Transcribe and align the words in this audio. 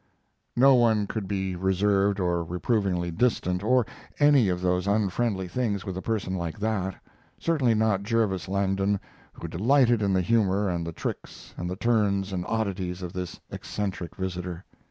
No 0.55 0.73
one 0.73 1.05
could 1.05 1.27
be 1.27 1.55
reserved 1.55 2.19
or 2.19 2.43
reprovingly 2.43 3.11
distant, 3.11 3.63
or 3.63 3.85
any 4.17 4.49
of 4.49 4.59
those 4.59 4.87
unfriendly 4.87 5.47
things 5.47 5.85
with 5.85 5.95
a 5.95 6.01
person 6.01 6.33
like 6.35 6.57
that; 6.57 6.95
certainly 7.37 7.75
not 7.75 8.01
Jervis 8.01 8.47
Langdon, 8.47 8.99
who 9.33 9.47
delighted 9.47 10.01
in 10.01 10.11
the 10.11 10.21
humor 10.21 10.67
and 10.69 10.87
the 10.87 10.91
tricks 10.91 11.53
and 11.55 11.79
turns 11.79 12.33
and 12.33 12.47
oddities 12.47 13.03
of 13.03 13.13
this 13.13 13.39
eccentric 13.51 14.15
visitor. 14.15 14.65